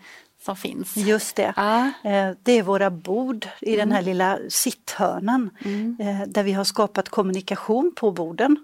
[0.45, 0.97] som finns.
[0.97, 1.53] Just det.
[1.57, 1.91] Ja.
[2.05, 5.51] Eh, Det är våra bord i den här lilla sitthörnan
[5.99, 8.57] eh, där vi har skapat kommunikation på borden.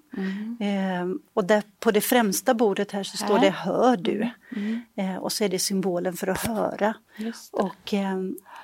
[0.61, 4.30] Eh, Och där på det främsta bordet här så står det Hör du.
[5.20, 6.94] Och så är det symbolen för att höra.
[7.18, 7.32] Det.
[7.52, 8.16] Och eh,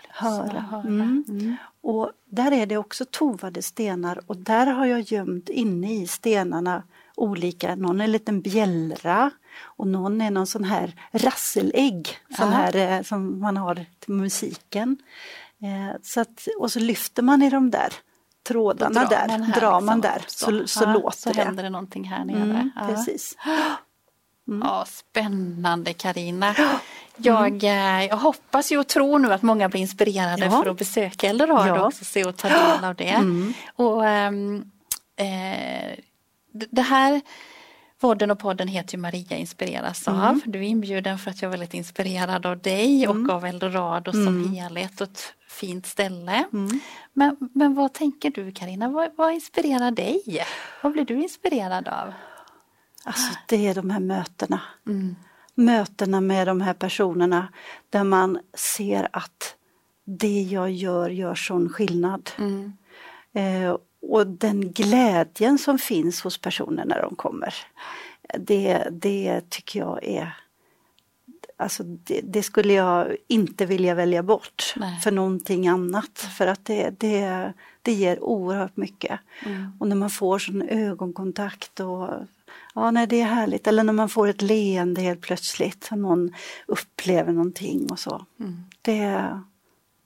[0.09, 0.61] höra.
[0.61, 0.81] höra.
[0.83, 1.57] Mm.
[1.81, 6.83] Och där är det också tovade stenar och där har jag gömt inne i stenarna
[7.19, 9.31] olika, någon är en liten bjällra
[9.63, 14.97] och någon är någon sån här rasselägg sån här, eh, som man har till musiken.
[15.63, 17.93] Eh, så att, och så lyfter man i de där
[18.49, 20.47] trådarna Då där, här drar liksom man där också.
[20.51, 21.43] så, så Ja, låter så det.
[21.45, 22.43] händer det någonting här nere.
[22.43, 22.87] Mm, ja.
[22.89, 23.37] precis.
[24.63, 26.55] Ja, spännande Karina.
[27.17, 30.63] Jag, eh, jag hoppas ju och tror nu att många blir inspirerade Ja.
[30.63, 31.87] för att besöka Eldorado Ja.
[31.87, 33.23] också se och ta del av det.
[33.77, 34.71] Och, ehm,
[35.17, 35.99] eh,
[36.71, 37.21] det här
[38.01, 40.41] Podden och podden heter ju Maria inspireras av.
[40.45, 44.55] Du är inbjuden för att jag är väldigt inspirerad av dig och av Eldorado som
[44.55, 46.45] helhet och ett fint ställe.
[47.13, 48.89] Men, men vad tänker du Karina?
[48.89, 50.23] Vad, vad inspirerar dig?
[50.83, 52.13] Vad blir du inspirerad av?
[53.05, 54.61] Alltså det är de här mötena.
[55.55, 57.49] Mötena med de här personerna
[57.91, 59.55] där man ser att
[60.05, 62.31] det jag gör gör sån skillnad.
[63.33, 67.55] Eh, och den glädjen som finns hos personer när de kommer.
[68.39, 70.37] Det, det tycker jag är
[71.61, 75.01] Alltså det, det skulle jag inte vilja välja bort Nej.
[75.01, 76.19] för någonting annat.
[76.19, 79.21] För att det, det, det ger oerhört mycket.
[79.81, 82.09] Och när man får sån ögonkontakt och
[82.75, 83.67] Ja, nej, det är härligt.
[83.67, 85.89] Eller när man får ett leende helt plötsligt.
[85.91, 86.35] Och någon
[86.67, 88.27] upplever någonting och så.
[88.83, 89.41] Det,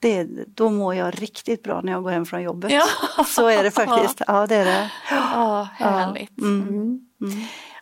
[0.03, 2.73] det, då mår jag riktigt bra när jag går hem från jobbet.
[2.73, 3.25] Ja.
[3.25, 4.23] Så är det faktiskt.
[4.27, 4.91] Ja, det är det.
[5.11, 6.38] Ja, härligt.
[6.41, 7.01] Mm.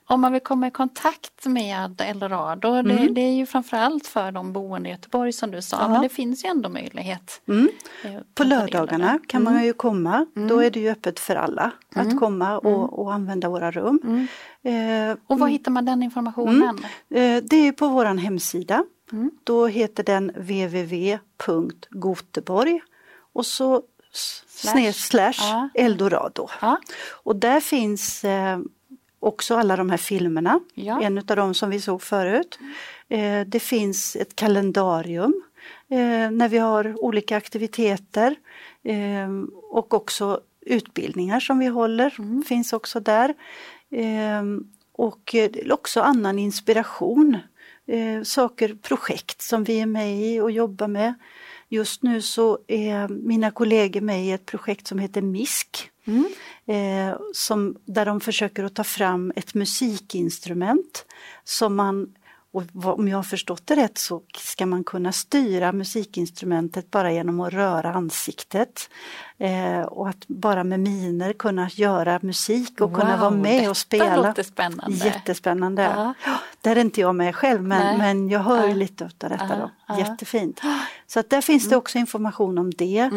[0.06, 4.52] Om man vill komma i kontakt med Eldorado, det, det är ju framförallt för de
[4.52, 5.88] boende i Göteborg som du sa, Ja.
[5.88, 7.40] men det finns ju ändå möjlighet.
[7.48, 7.68] Mm.
[8.04, 10.26] eh, På lördagarna kan man ju komma.
[10.48, 14.28] Då är det ju öppet för alla att komma och, och använda våra rum.
[14.64, 16.78] Eh, Och var hittar man den informationen?
[17.14, 18.84] Eh, Det är på våran hemsida.
[19.44, 20.28] Då heter den
[21.50, 22.80] www.goteborg
[23.32, 24.92] och så Slash.
[24.92, 25.68] slash Ja.
[25.74, 26.48] Eldorado.
[26.60, 26.80] Ja.
[27.10, 28.58] Och där finns eh,
[29.18, 30.60] också alla de här filmerna.
[30.74, 31.02] Ja.
[31.02, 32.58] En av dem som vi såg förut.
[33.08, 35.42] Eh, det finns ett kalendarium
[35.88, 38.36] eh, när vi har olika aktiviteter
[38.82, 39.28] eh,
[39.70, 43.34] och också utbildningar som vi håller finns också där.
[43.90, 44.42] Eh,
[44.92, 47.38] och eh, också annan inspiration.
[47.90, 51.14] Eh, saker, projekt som vi är med i och jobbar med.
[51.68, 55.90] Just nu så är mina kollegor med i ett projekt som heter MISK.
[56.66, 61.06] Eh, som, där de försöker att ta fram ett musikinstrument
[61.44, 62.14] som man,
[62.52, 67.12] och vad- om jag har förstått det rätt så ska man kunna styra musikinstrumentet bara
[67.12, 68.90] genom att röra ansiktet.
[69.38, 73.76] Eh, och att bara med miner kunna göra musik och kunna Wow, vara med och
[73.76, 74.16] spela.
[74.16, 74.96] låter spännande.
[74.96, 75.82] Jättespännande.
[75.82, 76.14] Ja.
[76.60, 77.98] Där är inte jag med själv men, Nej.
[77.98, 78.74] men jag hör Ja.
[78.74, 79.56] lite av detta.
[79.58, 79.70] Då.
[79.86, 79.98] ja.
[79.98, 80.60] Jättefint.
[81.06, 81.70] Så att där finns Mm.
[81.70, 83.10] det också information om det.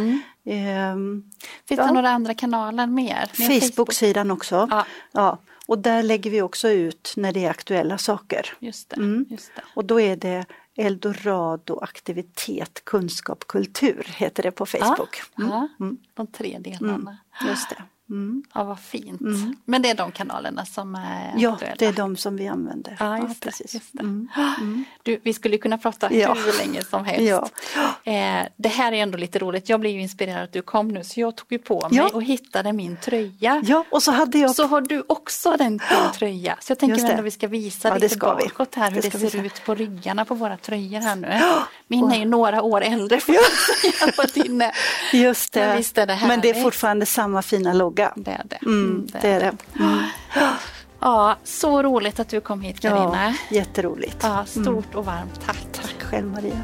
[0.46, 1.24] Ehm,
[1.68, 1.88] Finns Ja.
[1.88, 3.32] det några andra kanaler mer?
[3.60, 4.84] Facebook-sidan också.
[5.12, 5.38] Ja.
[5.74, 8.54] Och där lägger vi också ut när det är aktuella saker.
[8.60, 8.96] Just det.
[8.96, 9.26] Mm.
[9.30, 9.62] Just det.
[9.76, 15.22] Och då är det Eldorado aktivitet, kunskap, kultur heter det på Facebook.
[15.36, 15.98] Ja, Mm.
[16.02, 17.18] ja, de tre delarna.
[17.48, 17.84] Just det.
[18.10, 18.44] Mm.
[18.54, 19.22] Ja, vad fint.
[19.66, 21.76] Men det är de kanalerna som är Ja, aktuella?
[21.80, 22.98] det är de som vi använder.
[23.00, 23.50] Ja, just det.
[23.50, 23.74] precis.
[23.74, 24.00] Just det.
[24.00, 24.28] Mm.
[25.04, 26.34] Du, vi skulle kunna prata Ja.
[26.34, 27.22] hur länge som helst.
[27.30, 27.48] Ja.
[28.12, 29.70] Eh, det här är ändå lite roligt.
[29.70, 32.10] Jag blev inspirerad att du kom nu så jag tog ju på mig Ja.
[32.14, 33.62] och hittade min tröja.
[33.66, 35.80] Ja, och så hade jag Så har du också den din
[36.16, 36.58] tröja.
[36.60, 39.18] Så jag tänker ändå vi ska visa Ja, det lite bakåt här hur Det det,
[39.18, 39.46] vi ser se.
[39.46, 41.40] ut på ryggarna på våra tröjor här nu.
[41.88, 44.62] Min är ju några år äldre får jag säga på din.
[44.62, 44.72] är-
[45.14, 45.68] Just det.
[45.68, 47.93] Men visst är det Men det är fortfarande samma fina logga.
[47.96, 48.60] Det är det.
[48.66, 49.82] Mm, det är det.
[49.84, 50.04] Mm.
[51.00, 53.34] Ja, så roligt att du kom hit Carina.
[53.50, 54.18] Ja, jätteroligt.
[54.22, 55.68] Ja, stort och varmt tack.
[55.72, 56.62] Tack själv Maria.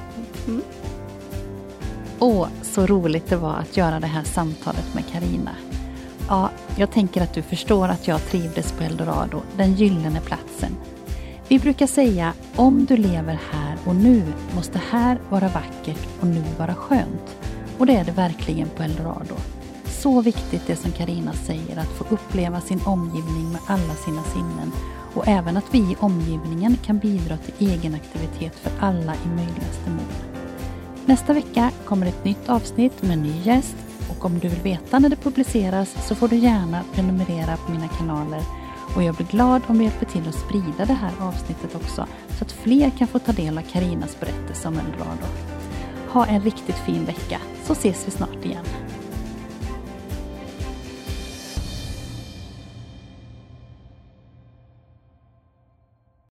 [2.19, 5.51] Åh, så roligt det var att göra det här samtalet med Karina.
[6.27, 10.75] Ja, jag tänker att du förstår att jag trivdes på Eldorado, den gyllene platsen.
[11.47, 14.23] Vi brukar säga, om du lever här och nu
[14.55, 17.37] måste här vara vackert och nu vara skönt.
[17.77, 19.35] Och det är det verkligen på Eldorado.
[19.99, 24.71] Så viktigt det som Karina säger, att få uppleva sin omgivning med alla sina sinnen
[25.13, 29.89] och även att vi i omgivningen kan bidra till egen aktivitet för alla i möjligaste
[29.89, 30.07] mån.
[31.05, 33.75] Nästa vecka kommer ett nytt avsnitt med en ny gäst
[34.09, 37.87] och om du vill veta när det publiceras så får du gärna prenumerera på mina
[37.87, 38.41] kanaler
[38.95, 42.45] Och jag blir glad om du hjälper till att sprida det här avsnittet också så
[42.45, 45.27] att fler kan få ta del av Karinas berättelse om Eldorado.
[46.09, 48.65] Ha en riktigt fin vecka så ses vi snart igen.